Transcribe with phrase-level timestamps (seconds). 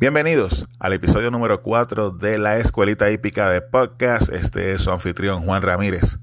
[0.00, 4.32] Bienvenidos al episodio número 4 de la Escuelita Hípica de Podcast.
[4.32, 6.20] Este es su anfitrión Juan Ramírez.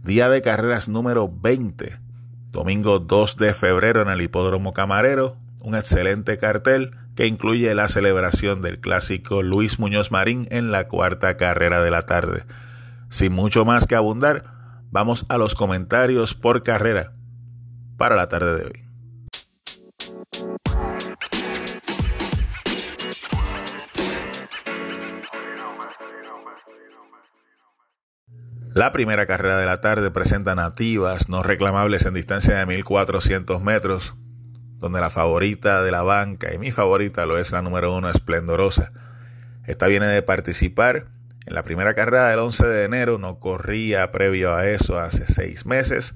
[0.00, 1.98] Día de carreras número 20.
[2.52, 5.38] Domingo 2 de febrero en el Hipódromo Camarero.
[5.60, 11.36] Un excelente cartel que incluye la celebración del clásico Luis Muñoz Marín en la cuarta
[11.36, 12.44] carrera de la tarde.
[13.08, 14.44] Sin mucho más que abundar,
[14.92, 17.12] vamos a los comentarios por carrera
[17.96, 18.85] para la tarde de hoy.
[28.76, 34.16] La primera carrera de la tarde presenta nativas no reclamables en distancia de 1400 metros,
[34.76, 38.92] donde la favorita de la banca y mi favorita lo es la número uno esplendorosa.
[39.64, 41.06] Esta viene de participar
[41.46, 45.64] en la primera carrera del 11 de enero, no corría previo a eso hace seis
[45.64, 46.14] meses.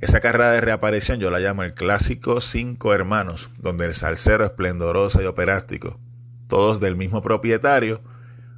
[0.00, 5.22] Esa carrera de reaparición yo la llamo el clásico Cinco Hermanos, donde el salsero esplendorosa
[5.22, 6.00] y operástico,
[6.48, 8.02] todos del mismo propietario,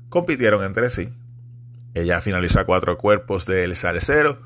[0.09, 1.13] compitieron entre sí
[1.95, 4.41] ella finalizó a cuatro cuerpos del salsero.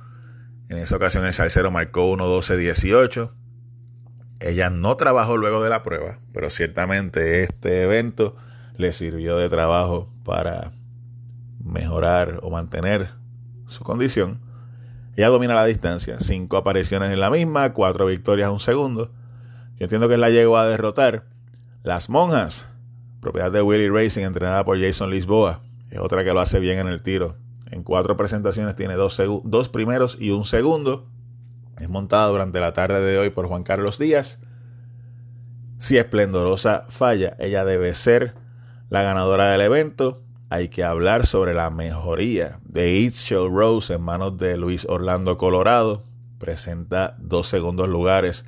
[0.69, 3.33] En esa ocasión el salsero marcó 1.12.18.
[4.41, 8.37] Ella no trabajó luego de la prueba, pero ciertamente este evento
[8.77, 10.73] le sirvió de trabajo para
[11.65, 13.11] mejorar o mantener
[13.67, 14.41] su condición.
[15.17, 19.11] Ella domina la distancia, cinco apariciones en la misma, cuatro victorias a un segundo.
[19.79, 21.25] Yo entiendo que la llegó a derrotar.
[21.83, 22.69] Las monjas,
[23.21, 25.63] propiedad de Willy Racing, entrenada por Jason Lisboa,
[25.99, 27.37] es otra que lo hace bien en el tiro.
[27.71, 31.07] En cuatro presentaciones tiene dos, dos primeros y un segundo.
[31.79, 34.39] Es montada durante la tarde de hoy por Juan Carlos Díaz.
[35.77, 38.35] Si Esplendorosa falla, ella debe ser
[38.89, 40.23] la ganadora del evento.
[40.51, 46.05] Hay que hablar sobre la mejoría de Show Rose en manos de Luis Orlando Colorado.
[46.39, 48.45] Presenta dos segundos lugares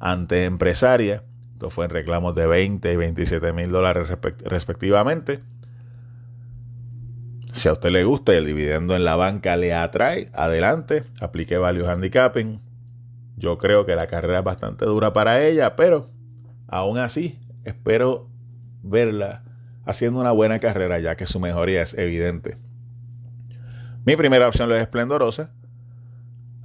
[0.00, 1.22] ante Empresaria.
[1.52, 4.08] Esto fue en reclamos de 20 y 27 mil dólares
[4.42, 5.42] respectivamente.
[7.54, 11.56] Si a usted le gusta y el dividendo en la banca le atrae, adelante, aplique
[11.56, 12.60] value handicapping.
[13.36, 16.10] Yo creo que la carrera es bastante dura para ella, pero
[16.66, 18.28] aún así espero
[18.82, 19.44] verla
[19.84, 22.58] haciendo una buena carrera ya que su mejoría es evidente.
[24.04, 25.52] Mi primera opción es esplendorosa.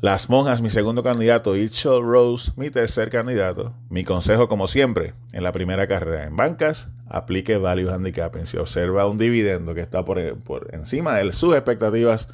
[0.02, 3.74] Las monjas, mi segundo candidato, It Rose, mi tercer candidato.
[3.90, 8.46] Mi consejo, como siempre, en la primera carrera en bancas, aplique value handicapping.
[8.46, 12.30] Si observa un dividendo que está por, por encima de sus expectativas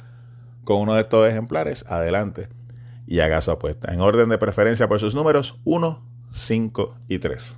[0.62, 2.48] con uno de estos ejemplares, adelante
[3.04, 3.92] y haga su apuesta.
[3.92, 7.56] En orden de preferencia por sus números 1, 5 y 3.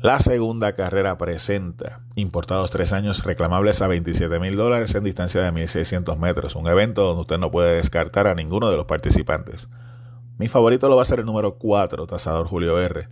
[0.00, 5.50] La segunda carrera presenta importados tres años reclamables a 27 mil dólares en distancia de
[5.50, 9.68] 1600 metros, un evento donde usted no puede descartar a ninguno de los participantes.
[10.38, 13.08] Mi favorito lo va a ser el número 4, Tasador Julio R.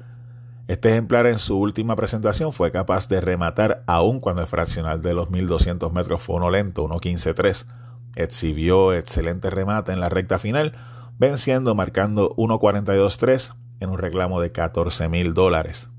[0.69, 5.15] Este ejemplar en su última presentación fue capaz de rematar aún cuando el fraccional de
[5.15, 7.67] los 1200 metros fue uno lento, 1.15.3.
[8.15, 10.75] Exhibió excelente remate en la recta final,
[11.19, 15.91] venciendo marcando 1.42.3 en un reclamo de 14 mil dólares.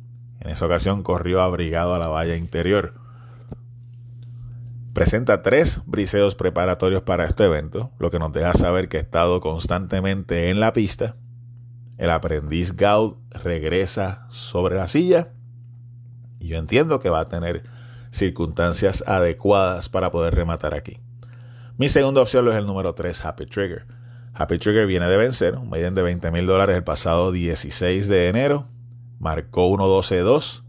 [0.48, 2.94] En esa ocasión corrió abrigado a la valla interior.
[4.94, 9.42] Presenta tres briseos preparatorios para este evento, lo que nos deja saber que ha estado
[9.42, 11.18] constantemente en la pista.
[11.98, 15.34] El aprendiz Gaud regresa sobre la silla
[16.40, 17.64] y yo entiendo que va a tener
[18.12, 21.02] circunstancias adecuadas para poder rematar aquí.
[21.78, 23.86] Mi segunda opción es el número 3, Happy Trigger.
[24.34, 28.30] Happy Trigger viene de vencer un maiden de 20 mil dólares el pasado 16 de
[28.30, 28.70] enero.
[29.20, 30.64] Marcó 1-12-2,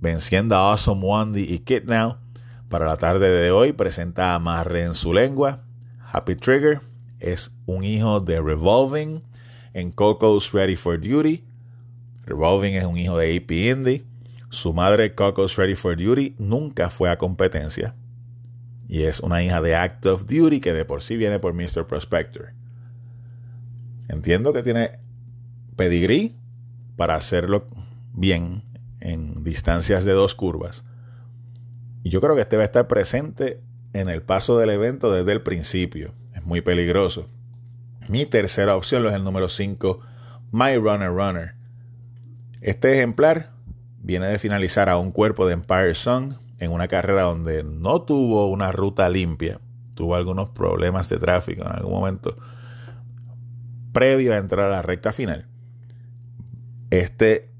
[0.00, 2.18] venciendo a Awesome Wandy y Kid Now
[2.74, 5.62] para la tarde de hoy presenta Amarre en su lengua.
[6.10, 6.80] Happy Trigger
[7.20, 9.22] es un hijo de Revolving
[9.74, 11.44] en Coco's Ready for Duty.
[12.26, 14.04] Revolving es un hijo de AP Indy.
[14.50, 17.94] Su madre, Coco's Ready for Duty, nunca fue a competencia.
[18.88, 21.86] Y es una hija de Act of Duty que de por sí viene por Mr.
[21.86, 22.54] Prospector.
[24.08, 24.98] Entiendo que tiene
[25.76, 26.36] pedigrí
[26.96, 27.66] para hacerlo
[28.12, 28.62] bien
[29.00, 30.84] en distancias de dos curvas
[32.04, 33.60] y yo creo que este va a estar presente
[33.94, 36.12] en el paso del evento desde el principio.
[36.34, 37.28] Es muy peligroso.
[38.08, 40.00] Mi tercera opción es el número 5,
[40.52, 41.54] My Runner Runner.
[42.60, 43.52] Este ejemplar
[44.00, 48.50] viene de finalizar a un cuerpo de Empire Sun en una carrera donde no tuvo
[48.50, 49.58] una ruta limpia.
[49.94, 52.36] Tuvo algunos problemas de tráfico en algún momento
[53.92, 55.46] previo a entrar a la recta final.
[56.90, 57.50] Este,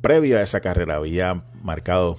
[0.00, 2.18] previo a esa carrera, había marcado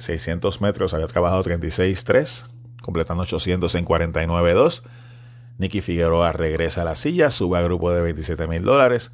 [0.00, 2.46] 600 metros había trabajado 36.3,
[2.82, 4.82] completando 800 en 49.2.
[5.58, 9.12] Nicky Figueroa regresa a la silla, sube a grupo de 27 mil dólares.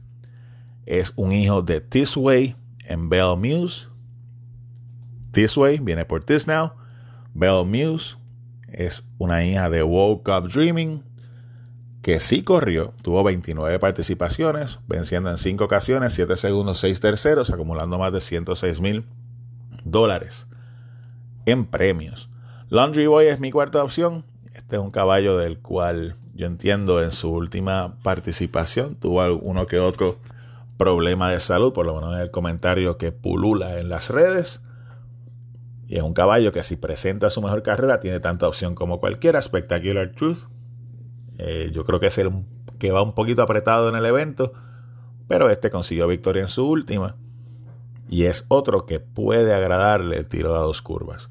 [0.87, 2.55] es un hijo de Tisway
[2.85, 3.89] en Bell Muse.
[5.33, 6.73] Tisway viene por Tisnow.
[7.35, 8.17] Bell Muse
[8.69, 11.03] es una hija de Woke Up Dreaming
[12.07, 17.99] que sí corrió, tuvo 29 participaciones, venciendo en 5 ocasiones, 7 segundos, 6 terceros, acumulando
[17.99, 19.07] más de 106 mil
[19.83, 20.47] dólares
[21.47, 22.31] en premios.
[22.69, 24.25] Laundry Boy es mi cuarta opción.
[24.55, 29.81] Este es un caballo del cual yo entiendo en su última participación tuvo uno que
[29.81, 30.21] otro
[30.77, 34.61] problema de salud, por lo menos en el comentario que pulula en las redes.
[35.89, 39.43] Y es un caballo que si presenta su mejor carrera tiene tanta opción como cualquiera.
[39.43, 40.47] Spectacular Truth
[41.39, 42.31] eh, yo creo que es el
[42.79, 44.53] que va un poquito apretado en el evento,
[45.29, 47.17] pero este consiguió victoria en su última.
[48.09, 51.29] Y es otro que puede agradarle el tiro de dos curvas.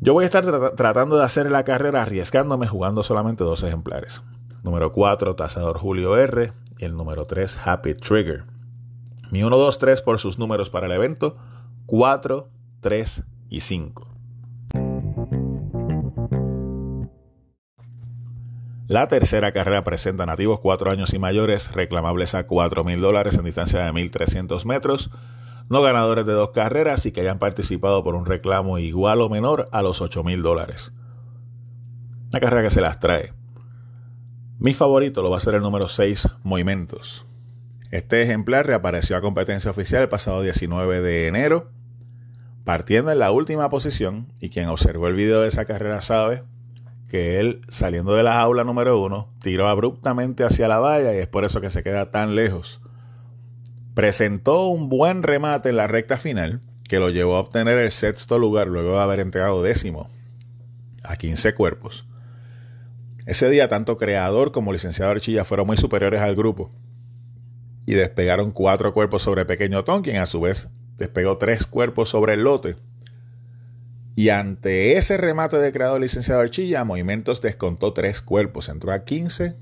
[0.00, 4.22] Yo voy a estar tratando de hacer la carrera arriesgándome jugando solamente dos ejemplares.
[4.62, 6.52] Número 4, Tasador Julio R.
[6.78, 8.44] Y el número 3, Happy Trigger.
[9.30, 11.36] Mi 1, 2, 3 por sus números para el evento.
[11.86, 12.48] 4,
[12.80, 14.07] 3 y 5.
[18.88, 23.44] La tercera carrera presenta nativos 4 años y mayores reclamables a 4 mil dólares en
[23.44, 25.10] distancia de 1.300 metros,
[25.68, 29.68] no ganadores de dos carreras y que hayan participado por un reclamo igual o menor
[29.72, 30.92] a los 8 mil dólares.
[32.30, 33.34] Una carrera que se las trae.
[34.58, 37.26] Mi favorito lo va a ser el número 6, Movimientos.
[37.90, 41.72] Este ejemplar reapareció a competencia oficial el pasado 19 de enero,
[42.64, 46.42] partiendo en la última posición, y quien observó el video de esa carrera sabe
[47.08, 51.26] que él, saliendo de la aula número uno, tiró abruptamente hacia la valla y es
[51.26, 52.80] por eso que se queda tan lejos.
[53.94, 58.38] Presentó un buen remate en la recta final que lo llevó a obtener el sexto
[58.38, 60.10] lugar luego de haber entregado décimo
[61.02, 62.06] a 15 cuerpos.
[63.26, 66.70] Ese día tanto creador como licenciado Archilla fueron muy superiores al grupo
[67.86, 72.34] y despegaron cuatro cuerpos sobre Pequeño Tom, quien a su vez despegó tres cuerpos sobre
[72.34, 72.76] el lote
[74.18, 79.54] y ante ese remate de creador licenciado Archilla, Movimientos descontó tres cuerpos, entró a 15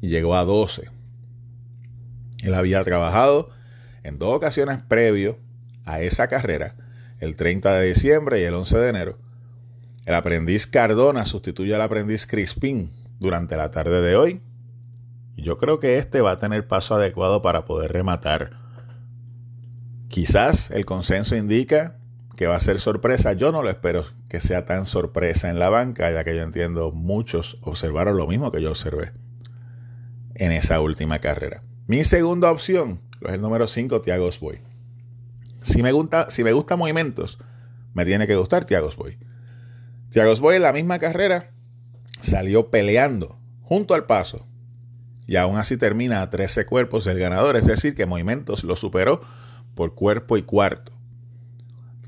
[0.00, 0.88] y llegó a 12.
[2.44, 3.50] Él había trabajado
[4.04, 5.40] en dos ocasiones previo
[5.84, 6.76] a esa carrera,
[7.18, 9.18] el 30 de diciembre y el 11 de enero.
[10.06, 14.42] El aprendiz Cardona sustituye al aprendiz Crispín durante la tarde de hoy.
[15.34, 18.52] Y yo creo que este va a tener paso adecuado para poder rematar.
[20.06, 21.98] Quizás el consenso indica
[22.36, 23.32] que va a ser sorpresa.
[23.32, 26.92] Yo no lo espero que sea tan sorpresa en la banca, ya que yo entiendo
[26.92, 29.12] muchos observaron lo mismo que yo observé
[30.34, 31.62] en esa última carrera.
[31.86, 34.60] Mi segunda opción es el número 5, Tiago Boy.
[35.62, 37.38] Si me, gusta, si me gusta movimientos,
[37.94, 39.18] me tiene que gustar Tiago Boy.
[40.10, 41.50] Tiago Boy en la misma carrera
[42.20, 44.46] salió peleando junto al paso
[45.26, 49.22] y aún así termina a 13 cuerpos del ganador, es decir, que Movimientos lo superó
[49.74, 50.93] por cuerpo y cuarto.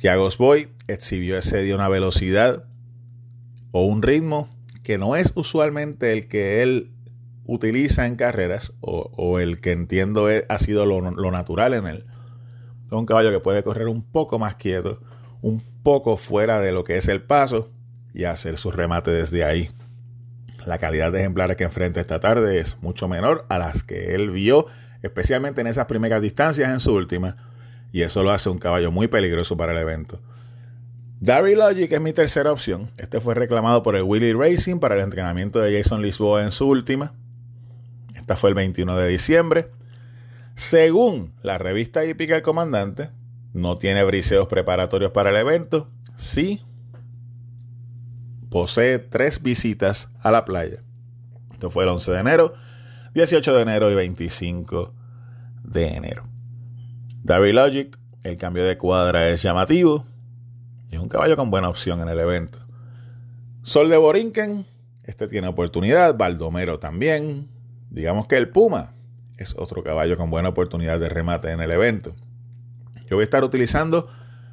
[0.06, 2.62] Thiago Boy exhibió ese día una velocidad
[3.73, 4.49] o un ritmo
[4.85, 6.93] que no es usualmente el que él
[7.44, 11.00] utiliza en carreras o, el que entiendo ha sido lo,
[11.32, 12.06] natural en él.
[12.88, 15.00] Un caballo que puede correr un poco más quieto,
[15.42, 17.73] un poco fuera de lo que es el paso
[18.14, 19.71] y hacer su remate desde ahí.
[20.66, 24.30] La calidad de ejemplares que enfrenta esta tarde es mucho menor a las que él
[24.30, 24.66] vio,
[25.02, 27.46] especialmente en esas primeras distancias en su última
[27.97, 30.21] y eso lo hace un caballo muy peligroso para el evento.
[31.19, 32.91] Darry Logic es mi tercera opción.
[32.99, 36.69] Este fue reclamado por el Willy Racing para el entrenamiento de Jason Lisboa en su
[36.69, 37.15] última.
[38.15, 39.71] Esta fue el 21 de diciembre.
[40.57, 43.09] Según la revista hípica El Comandante,
[43.55, 45.88] no tiene briseos preparatorios para el evento.
[46.17, 46.61] Sí
[48.50, 50.83] posee tres visitas a la playa.
[51.50, 52.53] Esto fue el 11 de enero,
[53.15, 54.93] 18 de enero y 25
[55.65, 56.36] de enero.
[57.26, 60.04] Darby Logic, el cambio de cuadra es llamativo
[60.92, 62.61] es un caballo con buena opción en el evento.
[63.64, 64.64] Sol de Borinquen,
[65.02, 67.49] este tiene oportunidad, Baldomero también.
[67.90, 68.95] Digamos que el Puma
[69.38, 72.14] es otro caballo con buena oportunidad de remate en el evento.
[73.11, 74.09] Yo voy a estar utilizando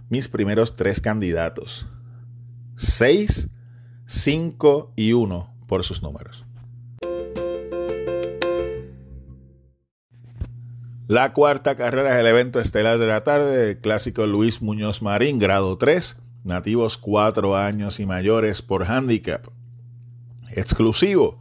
[0.10, 1.86] mis primeros tres candidatos.
[2.78, 3.50] 6,
[4.08, 6.43] 5 y 1 por sus números.
[11.14, 15.38] La cuarta carrera es el evento estelar de la tarde, el clásico Luis Muñoz Marín,
[15.38, 19.46] grado 3, nativos 4 años y mayores por handicap.
[20.50, 21.40] Exclusivo.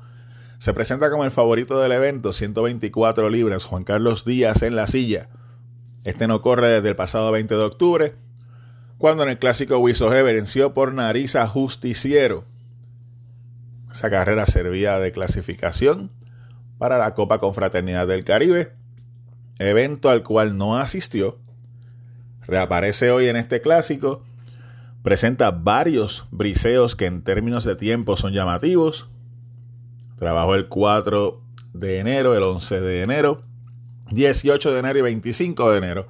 [0.59, 5.31] Se presenta como el favorito del evento, 124 libras, Juan Carlos Díaz en la silla.
[6.05, 8.14] Este no corre desde el pasado 20 de octubre,
[8.99, 12.45] cuando en el clásico G venció por nariz a Justiciero.
[13.91, 16.11] Esa carrera servía de clasificación
[16.76, 18.82] para la Copa Confraternidad del Caribe
[19.59, 21.39] evento al cual no asistió.
[22.47, 24.25] Reaparece hoy en este clásico.
[25.03, 29.09] Presenta varios briseos que en términos de tiempo son llamativos.
[30.19, 31.41] Trabajó el 4
[31.73, 33.43] de enero, el 11 de enero,
[34.11, 36.09] 18 de enero y 25 de enero.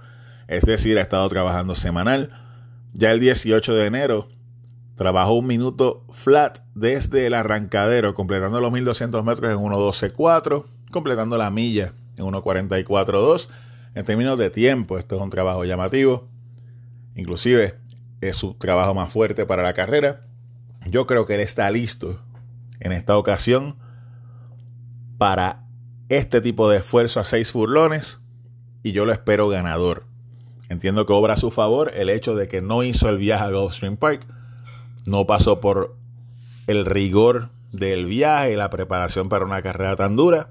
[0.49, 2.31] Es decir, ha estado trabajando semanal.
[2.93, 4.29] Ya el 18 de enero
[4.97, 11.51] trabajó un minuto flat desde el arrancadero, completando los 1200 metros en 1.12.4, completando la
[11.51, 13.49] milla en 1.44.2.
[13.95, 16.29] En términos de tiempo, esto es un trabajo llamativo.
[17.15, 17.79] Inclusive
[18.21, 20.27] es su trabajo más fuerte para la carrera.
[20.87, 22.21] Yo creo que él está listo
[22.81, 23.77] en esta ocasión
[25.19, 25.65] para
[26.09, 28.21] este tipo de esfuerzo a seis furlones
[28.83, 30.07] y yo lo espero ganador.
[30.69, 33.51] Entiendo que obra a su favor el hecho de que no hizo el viaje a
[33.51, 34.27] Gulfstream Park,
[35.05, 35.97] no pasó por
[36.67, 40.51] el rigor del viaje y la preparación para una carrera tan dura.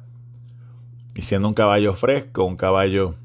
[1.22, 3.16] Siendo un caballo fresco, un caballo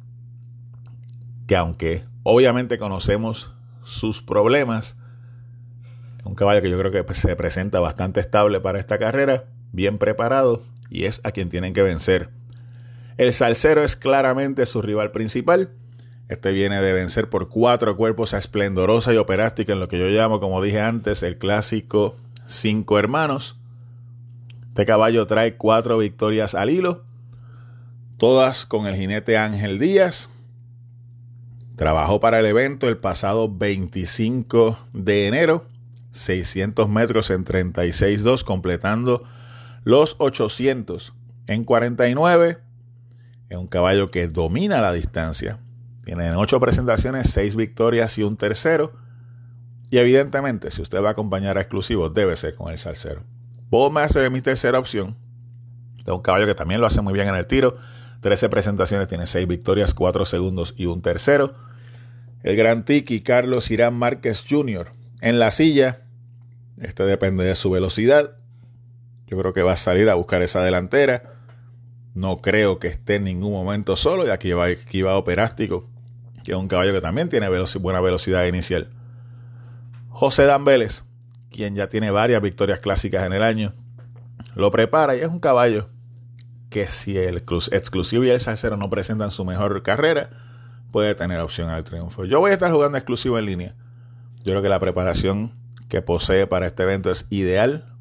[1.48, 3.52] que aunque obviamente conocemos
[3.84, 4.96] sus problemas,
[6.24, 10.62] un caballo que yo creo que se presenta bastante estable para esta carrera, bien preparado
[10.90, 12.30] y es a quien tienen que vencer.
[13.16, 15.70] El Salcero es claramente su rival principal.
[16.28, 20.06] Este viene de vencer por cuatro cuerpos a Esplendorosa y Operástica en lo que yo
[20.06, 23.58] llamo, como dije antes, el clásico Cinco Hermanos.
[24.68, 27.04] Este caballo trae cuatro victorias al hilo,
[28.18, 30.28] todas con el jinete Ángel Díaz.
[31.76, 35.66] Trabajó para el evento el pasado 25 de enero,
[36.12, 39.24] 600 metros en 36.2, completando
[39.84, 41.12] los 800
[41.46, 42.58] en 49.
[43.50, 45.58] Es un caballo que domina la distancia.
[46.04, 48.94] Tiene 8 presentaciones, 6 victorias y un tercero.
[49.90, 53.22] Y evidentemente, si usted va a acompañar a exclusivos, debe ser con el salsero.
[53.70, 55.16] Master es mi tercera opción.
[55.98, 57.76] Es un caballo que también lo hace muy bien en el tiro.
[58.20, 61.54] 13 presentaciones, tiene 6 victorias, 4 segundos y un tercero.
[62.42, 64.92] El Gran Tiki Carlos Irán Márquez Jr.
[65.20, 66.02] en la silla.
[66.80, 68.36] Este depende de su velocidad.
[69.26, 71.34] Yo creo que va a salir a buscar esa delantera.
[72.14, 74.26] No creo que esté en ningún momento solo.
[74.26, 75.88] Y aquí va, aquí va Operástico,
[76.44, 77.48] que es un caballo que también tiene
[77.80, 78.90] buena velocidad inicial.
[80.08, 81.02] José Dan Vélez,
[81.50, 83.74] quien ya tiene varias victorias clásicas en el año,
[84.54, 85.90] lo prepara y es un caballo
[86.70, 87.42] que si el
[87.72, 90.30] exclusivo y el salsero no presentan su mejor carrera,
[90.90, 92.24] puede tener opción al triunfo.
[92.24, 93.74] Yo voy a estar jugando exclusivo en línea.
[94.38, 95.52] Yo creo que la preparación
[95.88, 97.96] que posee para este evento es ideal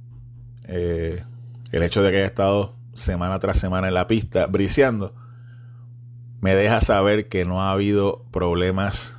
[0.67, 1.23] eh,
[1.71, 5.13] el hecho de que haya estado semana tras semana en la pista briseando,
[6.41, 9.17] me deja saber que no ha habido problemas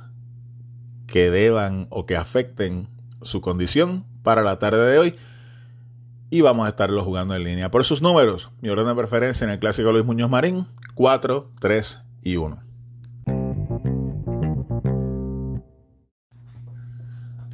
[1.05, 2.89] que deban o que afecten
[3.21, 5.15] su condición para la tarde de hoy.
[6.29, 7.71] Y vamos a estarlo jugando en línea.
[7.71, 11.99] Por sus números, mi orden de preferencia en el clásico Luis Muñoz Marín, 4, 3
[12.21, 12.67] y 1.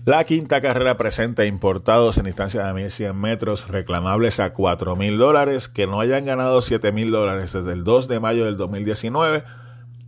[0.06, 5.70] La quinta carrera presenta importados en distancia de 1100 metros reclamables a 4 mil dólares
[5.70, 9.46] que no hayan ganado 7 mil dólares desde el 2 de mayo del 2019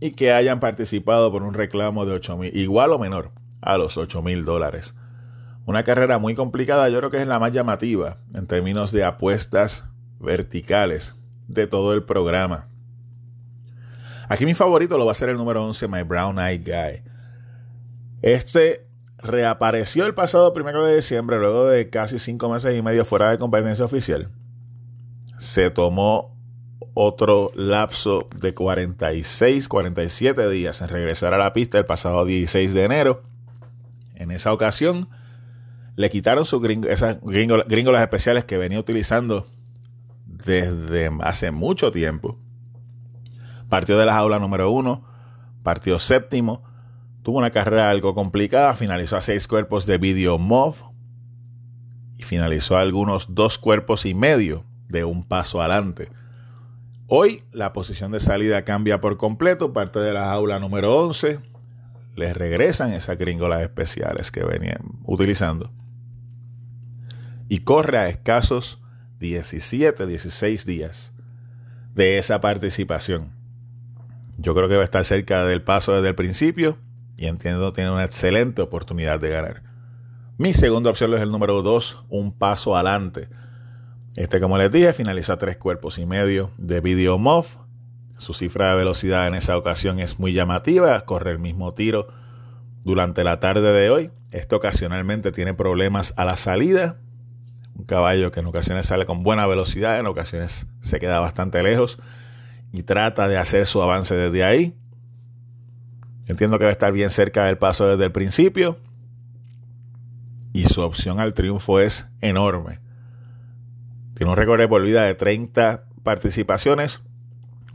[0.00, 3.30] y que hayan participado por un reclamo de 8 mil, igual o menor
[3.62, 4.94] a los 8 mil dólares.
[5.66, 9.84] Una carrera muy complicada, yo creo que es la más llamativa en términos de apuestas
[10.20, 11.14] verticales
[11.48, 12.68] de todo el programa.
[14.28, 17.02] Aquí mi favorito lo va a ser el número 11, My Brown Eyed Guy.
[18.22, 18.86] Este
[19.18, 23.38] reapareció el pasado primero de diciembre, luego de casi cinco meses y medio fuera de
[23.38, 24.30] competencia oficial.
[25.38, 26.36] Se tomó
[26.94, 32.84] otro lapso de 46, 47 días en regresar a la pista el pasado 16 de
[32.84, 33.22] enero.
[34.14, 35.08] En esa ocasión
[35.96, 39.48] le quitaron sus esas gringolas especiales que venía utilizando
[40.26, 42.38] desde hace mucho tiempo.
[43.68, 45.04] Partió de la jaula número uno,
[45.62, 46.62] partió séptimo,
[47.26, 50.76] Tuvo una carrera algo complicada, finalizó a seis cuerpos de video MOV
[52.16, 56.08] y finalizó a algunos dos cuerpos y medio de un paso adelante.
[57.08, 61.40] Hoy la posición de salida cambia por completo, parte de la jaula número 11.
[62.14, 65.72] Les regresan esas gringolas especiales que venían utilizando.
[67.48, 68.80] Y corre a escasos
[69.20, 71.12] 17, 16 días
[71.94, 73.32] de esa participación.
[74.38, 76.76] Yo creo que va a estar cerca del paso desde el principio
[77.16, 79.62] y entiendo tiene una excelente oportunidad de ganar.
[80.38, 83.28] Mi segunda opción es el número 2, un paso adelante.
[84.16, 87.46] Este, como les dije, finaliza tres cuerpos y medio de video MOV.
[88.18, 92.08] Su cifra de velocidad en esa ocasión es muy llamativa, corre el mismo tiro
[92.82, 94.10] durante la tarde de hoy.
[94.30, 96.98] Este ocasionalmente tiene problemas a la salida.
[97.78, 101.98] Un caballo que en ocasiones sale con buena velocidad, en ocasiones se queda bastante lejos.
[102.72, 104.74] y trata de hacer su avance desde ahí.
[106.26, 108.78] Entiendo que va a estar bien cerca del paso desde el principio.
[110.52, 112.80] Y su opción al triunfo es enorme.
[114.14, 117.02] Tiene un récord de por vida de 30 participaciones,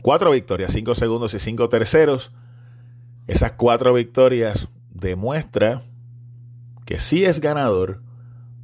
[0.02, 2.32] 4 victorias, 5 segundos y 5 terceros.
[3.26, 5.84] Esas 4 victorias demuestra
[6.84, 8.02] que sí es ganador,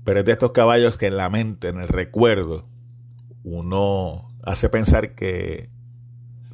[0.09, 2.65] pero es de estos caballos que en la mente, en el recuerdo,
[3.45, 5.69] uno hace pensar que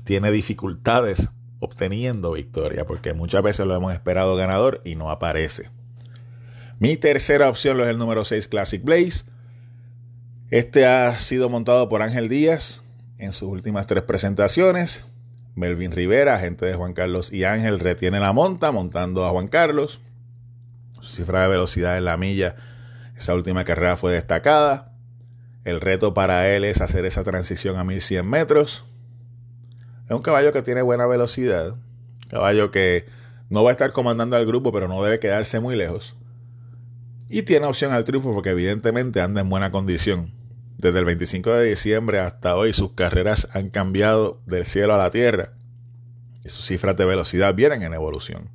[0.02, 1.30] tiene dificultades
[1.61, 5.70] obteniendo victoria, porque muchas veces lo hemos esperado ganador y no aparece.
[6.80, 9.23] Mi tercera opción es el número 6 Classic Blaze.
[10.50, 12.82] Este ha sido montado por Ángel Díaz
[13.18, 15.04] en sus últimas tres presentaciones.
[15.54, 20.00] Melvin Rivera, agente de Juan Carlos y Ángel, retiene la monta montando a Juan Carlos.
[21.00, 22.56] Su cifra de velocidad en la milla,
[23.16, 24.92] esa última carrera fue destacada.
[25.64, 28.85] El reto para él es hacer esa transición a 1100 metros.
[30.09, 31.76] Es un caballo que tiene buena velocidad.
[32.28, 33.06] Caballo que
[33.49, 36.16] no va a estar comandando al grupo, pero no debe quedarse muy lejos.
[37.28, 40.33] Y tiene opción al triunfo porque evidentemente anda en buena condición.
[40.76, 45.11] Desde el 25 de diciembre hasta hoy sus carreras han cambiado del cielo a la
[45.11, 45.52] tierra.
[46.44, 48.50] Y sus cifras de velocidad vienen en evolución.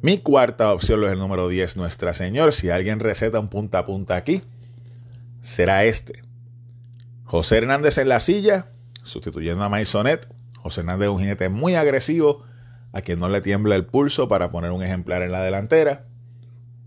[0.00, 2.52] Mi cuarta opción es el número 10, Nuestra Señor.
[2.52, 4.42] Si alguien receta un punta a punta aquí,
[5.40, 6.22] será este.
[7.24, 8.68] José Hernández en la silla,
[9.02, 10.32] sustituyendo a Maisonet.
[10.56, 12.44] José Hernández es un jinete muy agresivo,
[12.92, 16.04] a quien no le tiembla el pulso para poner un ejemplar en la delantera.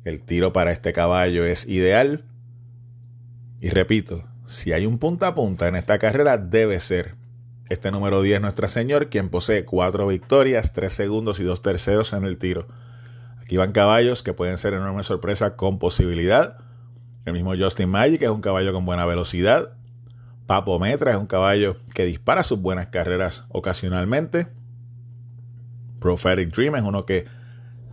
[0.05, 2.23] El tiro para este caballo es ideal.
[3.59, 7.15] Y repito, si hay un punta a punta en esta carrera, debe ser
[7.67, 12.23] este número 10 Nuestra Señor, quien posee cuatro victorias, tres segundos y dos terceros en
[12.23, 12.67] el tiro.
[13.57, 16.57] Van caballos que pueden ser enorme sorpresa con posibilidad.
[17.25, 19.73] El mismo Justin Magic es un caballo con buena velocidad.
[20.47, 24.47] Papo Metra es un caballo que dispara sus buenas carreras ocasionalmente.
[25.99, 27.25] Prophetic Dream es uno que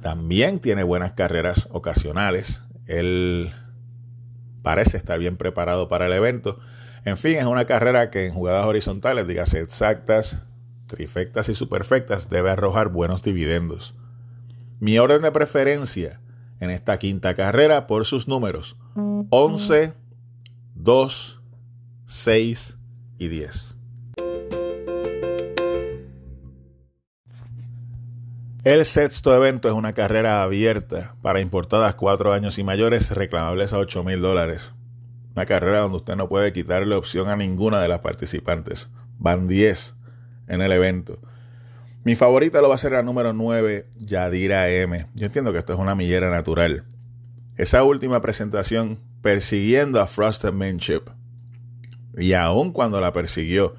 [0.01, 2.63] también tiene buenas carreras ocasionales.
[2.87, 3.53] Él
[4.63, 6.59] parece estar bien preparado para el evento.
[7.05, 10.39] En fin, es una carrera que en jugadas horizontales, dígase exactas,
[10.87, 13.95] trifectas y superfectas, debe arrojar buenos dividendos.
[14.81, 16.21] Mi orden de preferencia
[16.61, 19.95] en esta quinta carrera por sus números 11,
[20.75, 21.43] 2,
[22.07, 22.79] 6
[23.19, 23.75] y 10.
[28.63, 33.79] El sexto evento es una carrera abierta para importadas 4 años y mayores reclamables a
[33.79, 34.73] 8 mil dólares.
[35.35, 38.89] Una carrera donde usted no puede quitarle opción a ninguna de las participantes.
[39.19, 39.97] Van 10
[40.47, 41.21] en el evento.
[42.05, 45.07] Mi favorita lo va a ser la número 9, Yadira M.
[45.15, 46.85] Yo entiendo que esto es una millera natural.
[47.57, 51.11] Esa última presentación persiguiendo a Frosted Manship
[52.17, 53.75] y aun cuando la persiguió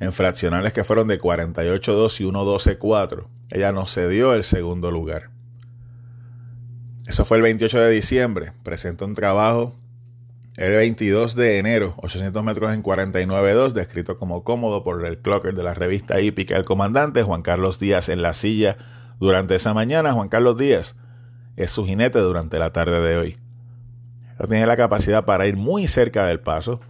[0.00, 5.30] en fraccionales que fueron de 48-2 y 1-12-4, ella no cedió el segundo lugar.
[7.06, 8.52] Eso fue el 28 de diciembre.
[8.62, 9.76] Presentó un trabajo
[10.56, 15.62] el 22 de enero, 800 metros en 49.2, descrito como cómodo por el clocker de
[15.62, 18.76] la revista hípica El Comandante, Juan Carlos Díaz en la silla
[19.18, 20.12] durante esa mañana.
[20.12, 20.94] Juan Carlos Díaz
[21.56, 23.36] es su jinete durante la tarde de hoy.
[24.48, 26.80] tiene la capacidad para ir muy cerca del paso,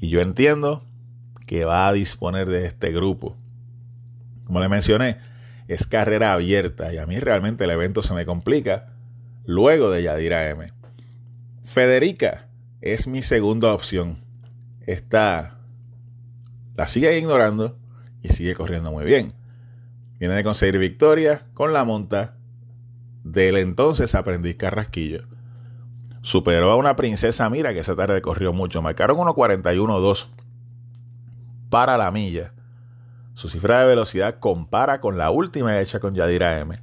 [0.00, 0.84] y yo entiendo
[1.46, 3.36] que va a disponer de este grupo.
[4.44, 5.18] Como le mencioné,
[5.66, 8.92] es carrera abierta y a mí realmente el evento se me complica
[9.44, 10.72] luego de Yadira M.
[11.64, 12.49] Federica
[12.80, 14.24] es mi segunda opción.
[14.86, 15.58] Esta
[16.76, 17.78] la sigue ignorando
[18.22, 19.34] y sigue corriendo muy bien.
[20.18, 22.36] Viene de conseguir victoria con la monta
[23.24, 25.26] del entonces aprendiz Carrasquillo
[26.22, 28.82] superó a una princesa Mira que esa tarde corrió mucho.
[28.82, 30.28] Marcaron 1.41.2
[31.68, 32.52] para la milla.
[33.34, 36.80] Su cifra de velocidad compara con la última hecha con Yadira M.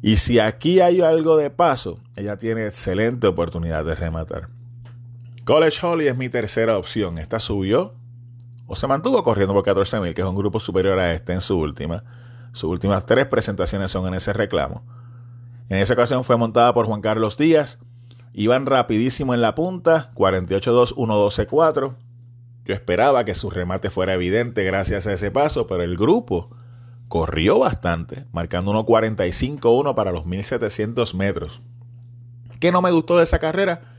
[0.00, 4.48] Y si aquí hay algo de paso, ella tiene excelente oportunidad de rematar.
[5.44, 7.18] College Holly es mi tercera opción.
[7.18, 7.94] Esta subió
[8.66, 11.58] o se mantuvo corriendo por 14.000, que es un grupo superior a este en su
[11.58, 12.02] última.
[12.52, 14.82] Sus últimas tres presentaciones son en ese reclamo.
[15.68, 17.78] En esa ocasión fue montada por Juan Carlos Díaz
[18.36, 21.94] Iban rapidísimo en la punta, 48-2, 1-12-4.
[22.64, 26.50] Yo esperaba que su remate fuera evidente gracias a ese paso, pero el grupo
[27.06, 31.62] corrió bastante, marcando 1.45-1 para los 1700 metros.
[32.58, 33.93] ¿Qué no me gustó de esa carrera?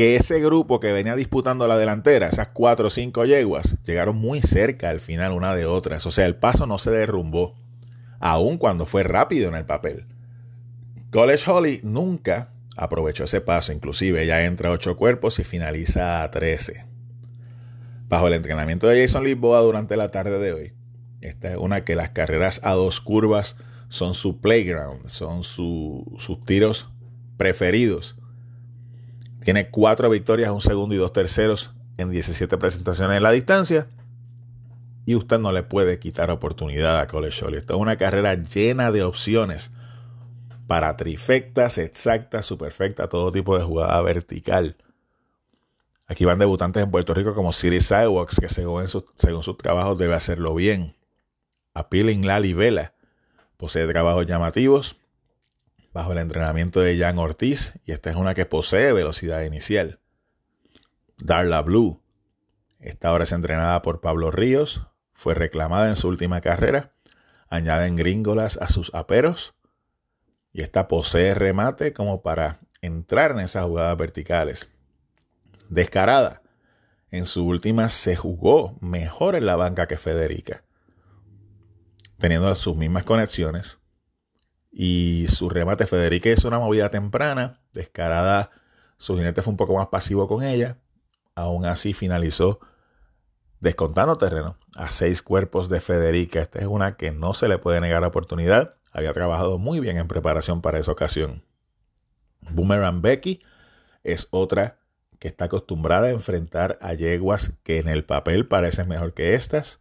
[0.00, 4.40] Que ese grupo que venía disputando la delantera, esas 4 o 5 yeguas, llegaron muy
[4.40, 6.06] cerca al final una de otras.
[6.06, 7.54] O sea, el paso no se derrumbó,
[8.18, 10.06] aun cuando fue rápido en el papel.
[11.10, 16.30] College Holly nunca aprovechó ese paso, inclusive ya entra a 8 cuerpos y finaliza a
[16.30, 16.86] 13.
[18.08, 20.72] Bajo el entrenamiento de Jason Lisboa durante la tarde de hoy,
[21.20, 23.54] esta es una que las carreras a dos curvas
[23.90, 26.88] son su playground, son sus tiros
[27.36, 28.16] preferidos.
[29.40, 33.88] Tiene cuatro victorias, un segundo y dos terceros en 17 presentaciones en la distancia.
[35.06, 37.58] Y usted no le puede quitar oportunidad a Cole Shorley.
[37.58, 39.70] Esta es una carrera llena de opciones
[40.66, 44.76] para trifectas, exactas, superfectas, todo tipo de jugada vertical.
[46.06, 50.14] Aquí van debutantes en Puerto Rico como Siri Sidewalks, que según, según sus trabajos debe
[50.14, 50.94] hacerlo bien.
[51.72, 52.94] Appealing Lali Vela
[53.56, 54.96] posee trabajos llamativos
[55.92, 60.00] bajo el entrenamiento de Jan Ortiz y esta es una que posee velocidad inicial.
[61.18, 62.02] Darla Blue.
[62.78, 66.94] Esta ahora es entrenada por Pablo Ríos, fue reclamada en su última carrera,
[67.48, 69.54] añaden gringolas a sus aperos
[70.52, 74.68] y esta posee remate como para entrar en esas jugadas verticales.
[75.68, 76.42] Descarada.
[77.10, 80.62] En su última se jugó mejor en la banca que Federica,
[82.18, 83.79] teniendo sus mismas conexiones,
[84.70, 88.50] y su remate Federica es una movida temprana, descarada,
[88.96, 90.78] su jinete fue un poco más pasivo con ella,
[91.34, 92.60] aún así finalizó
[93.60, 96.40] descontando terreno a seis cuerpos de Federica.
[96.40, 99.98] Esta es una que no se le puede negar la oportunidad, había trabajado muy bien
[99.98, 101.44] en preparación para esa ocasión.
[102.40, 103.42] Boomerang Becky
[104.02, 104.78] es otra
[105.18, 109.79] que está acostumbrada a enfrentar a yeguas que en el papel parecen mejor que estas.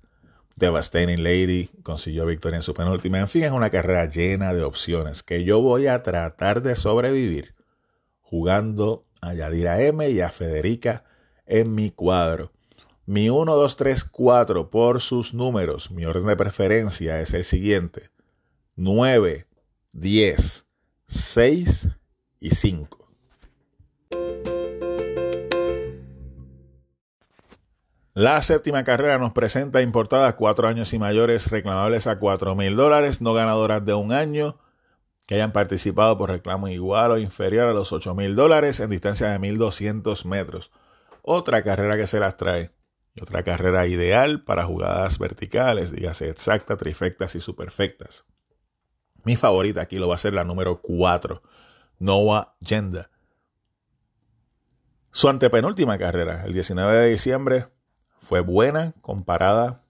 [0.60, 3.20] Devastating Lady consiguió victoria en su penúltima.
[3.20, 7.56] En fin, es una carrera llena de opciones que yo voy a tratar de sobrevivir
[8.22, 11.04] jugando a Yadira M y a Federica
[11.46, 12.52] en mi cuadro.
[13.06, 15.90] Mi 1, 2, 3, 4 por sus números.
[15.90, 18.12] Mi orden de preferencia es el siguiente.
[18.76, 19.48] 9,
[19.94, 20.66] 10,
[21.08, 21.88] 6
[22.40, 23.10] y 5.
[28.14, 33.22] La séptima carrera nos presenta importadas cuatro años y mayores reclamables a cuatro mil dólares,
[33.22, 34.58] no ganadoras de un año
[35.28, 39.30] que hayan participado por reclamo igual o inferior a los ocho mil dólares en distancia
[39.30, 40.72] de 1200 metros.
[41.22, 42.72] Otra carrera que se las trae.
[43.22, 48.24] otra carrera ideal para jugadas verticales, dígase exactas, trifectas y superfectas.
[49.24, 51.44] Mi favorita aquí lo va a ser la número 4,
[52.00, 53.12] Noah Genda.
[55.12, 57.68] Su antepenúltima carrera, el 19 de diciembre,
[58.20, 59.82] fue buena comparada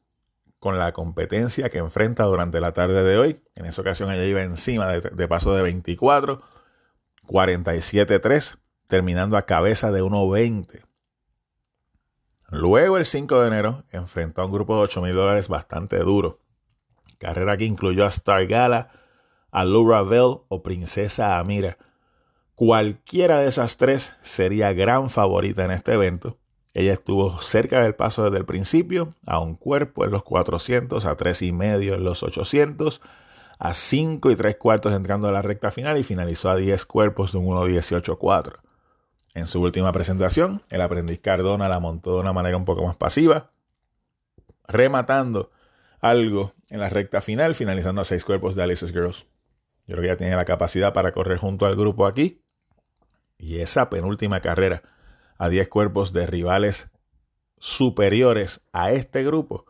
[0.59, 3.41] con la competencia que enfrenta durante la tarde de hoy.
[3.55, 6.41] En esa ocasión ella iba encima de, paso de 24,
[7.27, 10.85] 47-3, terminando a cabeza de 1.20.
[12.49, 16.39] Luego el 5 de enero enfrentó a un grupo de 8 mil dólares bastante duro.
[17.19, 18.89] Carrera que incluyó a Star Gala,
[19.51, 21.77] a Laura Bell o Princesa Amira.
[22.55, 26.38] Cualquiera de esas tres sería gran favorita en este evento
[26.73, 31.15] ella estuvo cerca del paso desde el principio, a un cuerpo en los 400, a
[31.17, 33.01] tres y medio en los 800,
[33.57, 37.33] a 5 y 3 cuartos entrando a la recta final y finalizó a 10 cuerpos
[37.33, 38.53] de un 1.18.4.
[39.33, 42.95] En su última presentación, el aprendiz Cardona la montó de una manera un poco más
[42.95, 43.51] pasiva,
[44.67, 45.51] rematando
[45.99, 49.25] algo en la recta final, finalizando a 6 cuerpos de Alice's Girls.
[49.87, 52.43] Yo creo que ya tiene la capacidad para correr junto al grupo aquí.
[53.37, 54.83] Y esa penúltima carrera
[55.39, 56.91] a 10 cuerpos de rivales
[57.57, 59.65] superiores a este grupo,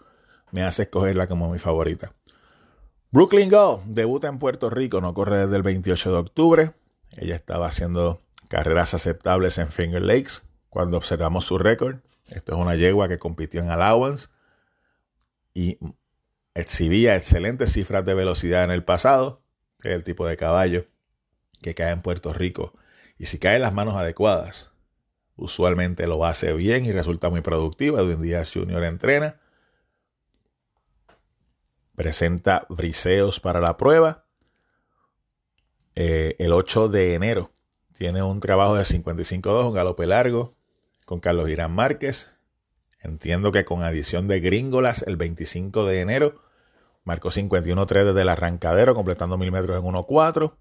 [0.52, 2.14] me hace escogerla como mi favorita.
[3.12, 6.72] Brooklyn Go debuta en Puerto Rico, no corre desde el 28 de octubre.
[7.12, 11.98] Ella estaba haciendo carreras aceptables en Finger Lakes cuando observamos su récord.
[12.28, 14.28] Esto es una yegua que compitió en Allowance
[15.54, 15.80] y
[16.54, 19.42] exhibía excelentes cifras de velocidad en el pasado,
[19.80, 20.86] es el tipo de caballo
[21.62, 22.74] que cae en Puerto Rico.
[23.18, 24.72] Y si cae en las manos adecuadas,
[25.40, 28.02] Usualmente lo hace bien y resulta muy productiva.
[28.02, 28.84] Edwin Díaz Jr.
[28.84, 29.40] entrena.
[31.96, 34.26] Presenta briseos para la prueba.
[35.96, 37.52] Eh, el 8 de enero
[37.98, 40.56] tiene un trabajo de 55-2, un galope largo
[41.06, 42.30] con Carlos Irán Márquez.
[43.02, 46.42] Entiendo que con adición de gringolas el 25 de enero
[47.06, 50.54] marcó 51-3 desde el arrancadero, completando mil metros en 1-4.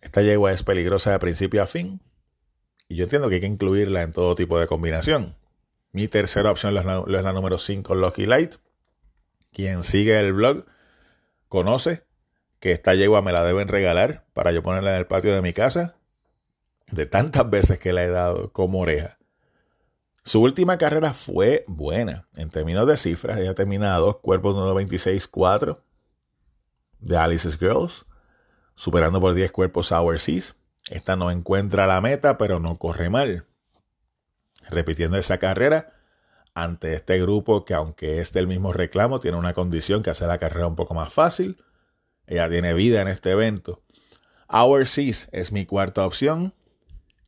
[0.00, 2.00] Esta yegua es peligrosa de principio a fin.
[2.92, 5.34] Y yo entiendo que hay que incluirla en todo tipo de combinación.
[5.92, 8.56] Mi tercera opción es la, número 5, Lucky Light.
[9.50, 10.66] Quien sigue el blog
[11.48, 12.04] conoce
[12.60, 15.54] que esta yegua me la deben regalar para yo ponerla en el patio de mi
[15.54, 15.96] casa.
[16.86, 19.16] De tantas veces que la he dado como oreja.
[20.22, 22.28] Su última carrera fue buena.
[22.36, 25.78] En términos de cifras, ella termina a dos cuerpos de 1.26.4
[27.00, 28.04] de Alice's Girls,
[28.74, 30.54] superando por 10 cuerpos Sour Seas.
[30.92, 33.46] Esta no encuentra la meta, pero no corre mal.
[34.68, 35.94] repitiendo esa carrera
[36.54, 40.36] ante este grupo que aunque es del mismo reclamo, tiene una condición que hace la
[40.36, 41.64] carrera un poco más fácil.
[42.26, 43.82] Ella tiene vida en este evento.
[44.48, 46.54] Our Seas es mi cuarta opción.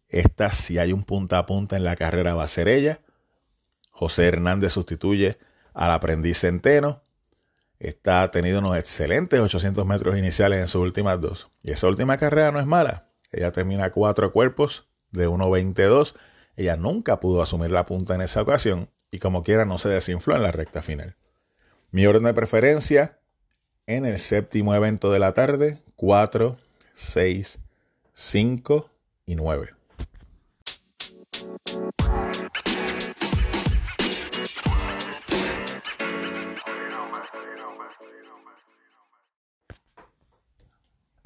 [0.09, 3.01] Esta, si hay un punta a punta en la carrera, va a ser ella.
[3.91, 5.39] José Hernández sustituye
[5.73, 7.03] al aprendiz Centeno.
[7.79, 11.49] Está ha tenido unos excelentes 800 metros iniciales en sus últimas dos.
[11.63, 13.09] Y esa última carrera no es mala.
[13.35, 16.15] Ella termina cuatro cuerpos de 1.22.
[16.57, 20.37] Ella nunca pudo asumir la punta en esa ocasión y como quiera no se desinfló
[20.37, 21.17] en la recta final.
[21.91, 23.19] Mi orden de preferencia
[23.87, 26.57] en el séptimo evento de la tarde, 4,
[26.95, 27.59] 6,
[28.13, 28.91] 5
[29.27, 29.75] y 9.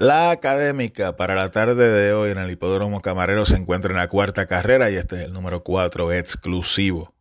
[0.00, 4.06] La académica para la tarde de hoy en el Hipódromo Camarero se encuentra en la
[4.06, 7.16] cuarta carrera y este es el número 4 exclusivo.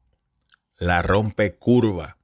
[0.77, 2.17] La rompe curva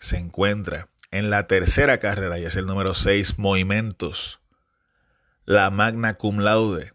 [0.00, 4.40] se encuentra en la tercera carrera y es el número 6 Movimientos.
[5.44, 6.92] La Magna Cum Laude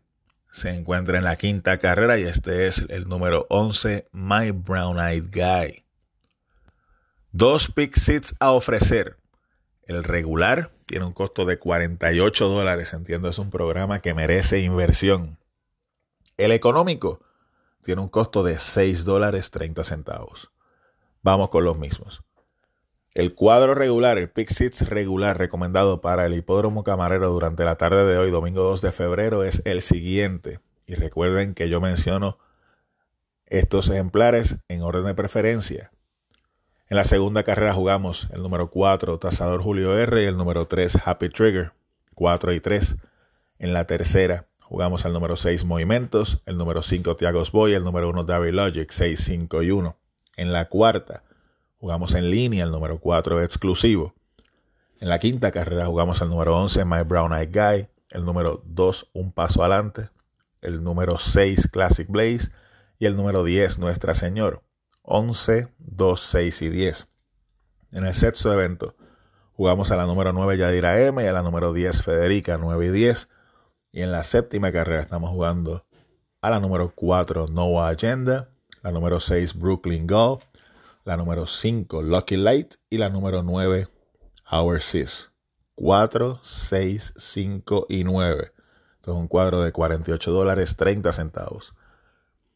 [0.52, 5.28] se encuentra en la quinta carrera y este es el número 11 My Brown Eyed
[5.32, 5.86] Guy.
[7.32, 9.16] Dos pick seats a ofrecer.
[9.84, 12.94] El regular tiene un costo de 48 dólares.
[12.94, 15.38] Entiendo, es un programa que merece inversión.
[16.38, 17.22] El económico
[17.84, 20.52] tiene un costo de 6 dólares 30 centavos.
[21.22, 22.24] Vamos con los mismos.
[23.14, 28.18] El cuadro regular, el Pick regular recomendado para el hipódromo camarero durante la tarde de
[28.18, 30.60] hoy, domingo 2 de febrero, es el siguiente.
[30.86, 32.38] Y recuerden que yo menciono
[33.46, 35.92] estos ejemplares en orden de preferencia.
[36.88, 41.00] En la segunda carrera jugamos el número 4, Tasador Julio R, y el número 3,
[41.04, 41.72] Happy Trigger,
[42.14, 42.96] 4 y 3.
[43.58, 48.10] En la tercera jugamos el número 6, Movimientos, el número 5, Tiagos Boy, el número
[48.10, 49.98] 1, David Logic, 6, 5 y 1.
[50.38, 51.24] En la cuarta
[51.80, 54.14] jugamos en línea el número 4, Exclusivo.
[55.00, 59.10] En la quinta carrera jugamos el número 11, My Brown Eyed Guy, el número 2,
[59.14, 60.10] Un Paso Adelante,
[60.62, 62.52] el número 6, Classic Blaze,
[63.00, 64.62] y el número 10, Nuestra Señor.
[65.08, 67.08] 11, 2, 6 y 10.
[67.92, 68.96] En el sexto evento
[69.54, 72.90] jugamos a la número 9 Yadira M y a la número 10 Federica 9 y
[72.90, 73.30] 10.
[73.92, 75.86] Y en la séptima carrera estamos jugando
[76.42, 78.50] a la número 4 Noah Agenda,
[78.82, 80.40] la número 6 Brooklyn Gull,
[81.04, 83.88] la número 5 Lucky Light y la número 9
[84.52, 85.32] Our Sis.
[85.76, 88.54] 4, 6, 5 y 9.
[88.96, 91.76] Esto es un cuadro de 48 dólares 30 centavos.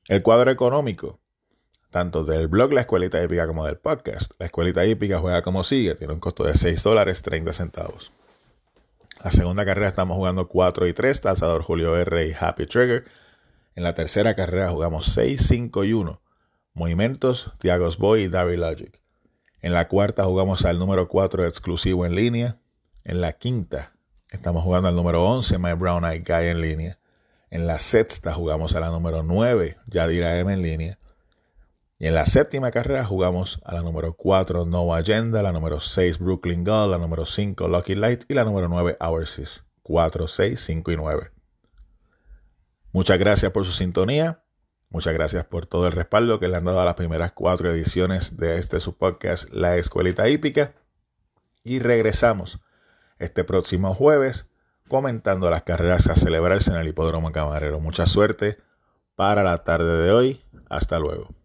[0.07, 1.19] El cuadro económico
[1.89, 4.33] tanto del blog La Escuelita Hípica como del podcast.
[4.39, 8.11] La Escuelita Hípica juega como sigue, tiene un costo de 6 dólares 30 centavos.
[9.23, 13.05] La segunda carrera estamos jugando 4 y 3, Tasador Julio R y Happy Trigger.
[13.75, 16.21] En la tercera carrera jugamos 6, 5 y 1,
[16.73, 19.01] Movimientos, Tiagos Boy y David Logic.
[19.61, 22.57] En la cuarta jugamos al número 4 exclusivo en línea.
[23.03, 23.93] En la quinta
[24.31, 26.99] estamos jugando al número 11, My Brown Eyed Guy en línea.
[27.49, 30.99] En la sexta jugamos a la número 9, Yadira M en línea.
[32.01, 36.19] Y en la séptima carrera jugamos a la número 4 No Agenda, la número 6
[36.19, 39.65] Brooklyn Gull, la número 5 Lucky Light y la número 9 Oursis.
[39.83, 41.31] 4, 6, 5 y 9.
[42.93, 44.43] Muchas gracias por su sintonía.
[44.89, 48.37] Muchas gracias por todo el respaldo que le han dado a las primeras cuatro ediciones
[48.37, 50.75] de este su podcast, La Escuelita Hípica.
[51.63, 52.59] Y regresamos
[53.19, 54.45] este próximo jueves
[54.87, 57.81] comentando las carreras a celebrarse en el Hipódromo Camarero.
[57.81, 58.57] Mucha suerte
[59.15, 60.41] para la tarde de hoy.
[60.69, 61.38] Hasta luego.